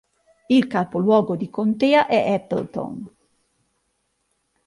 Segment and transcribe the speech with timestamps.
[0.47, 3.07] Il capoluogo di contea è Appleton.